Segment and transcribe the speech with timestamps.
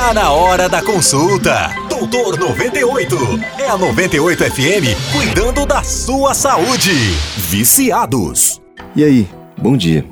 [0.00, 1.68] Tá na hora da consulta.
[1.90, 3.16] Doutor 98.
[3.58, 6.90] É a 98 FM cuidando da sua saúde.
[7.36, 8.62] Viciados.
[8.96, 9.28] E aí,
[9.60, 10.02] bom dia.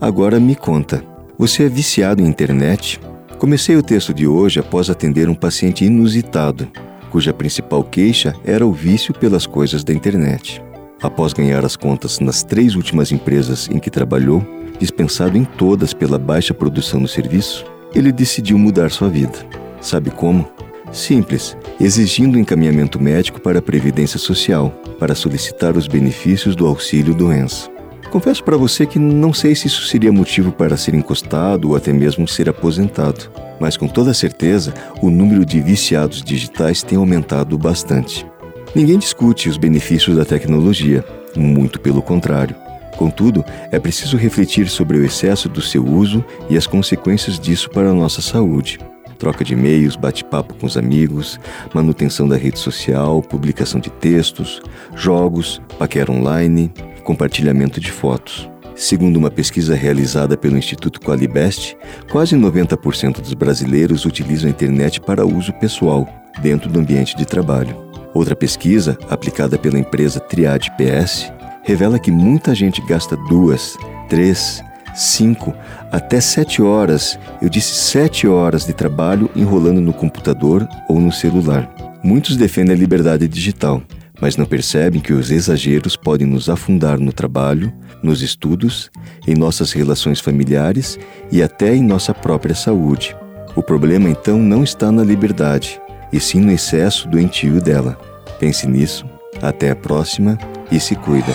[0.00, 1.00] Agora me conta.
[1.38, 3.00] Você é viciado em internet?
[3.38, 6.68] Comecei o texto de hoje após atender um paciente inusitado,
[7.12, 10.60] cuja principal queixa era o vício pelas coisas da internet.
[11.00, 14.44] Após ganhar as contas nas três últimas empresas em que trabalhou,
[14.80, 19.38] dispensado em todas pela baixa produção do serviço, ele decidiu mudar sua vida.
[19.80, 20.48] Sabe como?
[20.92, 27.70] Simples, exigindo encaminhamento médico para a Previdência Social, para solicitar os benefícios do auxílio doença.
[28.10, 31.92] Confesso para você que não sei se isso seria motivo para ser encostado ou até
[31.92, 33.30] mesmo ser aposentado,
[33.60, 34.72] mas com toda certeza
[35.02, 38.26] o número de viciados digitais tem aumentado bastante.
[38.74, 42.65] Ninguém discute os benefícios da tecnologia, muito pelo contrário.
[42.96, 47.90] Contudo, é preciso refletir sobre o excesso do seu uso e as consequências disso para
[47.90, 48.78] a nossa saúde.
[49.18, 51.38] Troca de e-mails, bate-papo com os amigos,
[51.72, 54.60] manutenção da rede social, publicação de textos,
[54.94, 56.72] jogos, paquera online,
[57.02, 58.48] compartilhamento de fotos.
[58.74, 61.76] Segundo uma pesquisa realizada pelo Instituto Qualibest,
[62.10, 66.06] quase 90% dos brasileiros utilizam a internet para uso pessoal,
[66.42, 67.74] dentro do ambiente de trabalho.
[68.12, 71.32] Outra pesquisa, aplicada pela empresa Triad PS,
[71.66, 73.76] revela que muita gente gasta duas,
[74.08, 74.62] três,
[74.94, 75.52] cinco,
[75.90, 81.68] até sete horas, eu disse sete horas de trabalho enrolando no computador ou no celular.
[82.04, 83.82] Muitos defendem a liberdade digital,
[84.20, 88.88] mas não percebem que os exageros podem nos afundar no trabalho, nos estudos,
[89.26, 90.96] em nossas relações familiares
[91.32, 93.16] e até em nossa própria saúde.
[93.56, 95.80] O problema então não está na liberdade,
[96.12, 97.98] e sim no excesso doentio dela.
[98.38, 99.04] Pense nisso.
[99.42, 100.38] Até a próxima
[100.70, 101.32] e se cuida.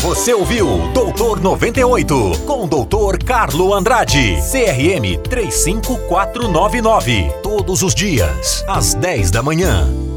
[0.00, 7.32] Você ouviu Doutor 98 com o Doutor Carlo Andrade, CRM 35499.
[7.42, 10.13] Todos os dias, às 10 da manhã.